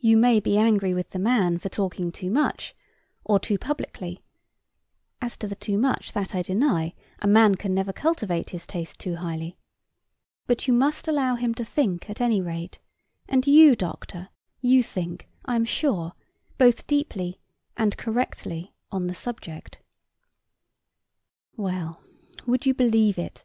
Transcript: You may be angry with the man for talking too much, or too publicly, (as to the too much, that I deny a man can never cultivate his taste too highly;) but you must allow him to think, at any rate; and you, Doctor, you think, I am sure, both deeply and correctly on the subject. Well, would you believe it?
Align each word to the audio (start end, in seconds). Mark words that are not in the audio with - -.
You 0.00 0.16
may 0.16 0.40
be 0.40 0.58
angry 0.58 0.92
with 0.92 1.10
the 1.10 1.18
man 1.20 1.58
for 1.58 1.68
talking 1.68 2.10
too 2.10 2.32
much, 2.32 2.74
or 3.22 3.38
too 3.38 3.58
publicly, 3.58 4.24
(as 5.22 5.36
to 5.36 5.46
the 5.46 5.54
too 5.54 5.78
much, 5.78 6.10
that 6.10 6.34
I 6.34 6.42
deny 6.42 6.94
a 7.20 7.28
man 7.28 7.54
can 7.54 7.72
never 7.72 7.92
cultivate 7.92 8.50
his 8.50 8.66
taste 8.66 8.98
too 8.98 9.14
highly;) 9.14 9.56
but 10.48 10.66
you 10.66 10.74
must 10.74 11.06
allow 11.06 11.36
him 11.36 11.54
to 11.54 11.64
think, 11.64 12.10
at 12.10 12.20
any 12.20 12.40
rate; 12.40 12.80
and 13.28 13.46
you, 13.46 13.76
Doctor, 13.76 14.30
you 14.60 14.82
think, 14.82 15.28
I 15.44 15.54
am 15.54 15.64
sure, 15.64 16.14
both 16.58 16.88
deeply 16.88 17.38
and 17.76 17.96
correctly 17.96 18.74
on 18.90 19.06
the 19.06 19.14
subject. 19.14 19.78
Well, 21.56 22.02
would 22.46 22.66
you 22.66 22.74
believe 22.74 23.16
it? 23.16 23.44